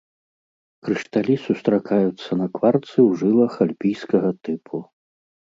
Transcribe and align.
Крышталі 0.87 1.35
сустракаюцца 1.47 2.31
на 2.41 2.47
кварцы 2.57 2.93
ў 2.93 3.09
жылах 3.21 3.53
альпійскага 3.67 4.29
тыпу. 4.49 4.77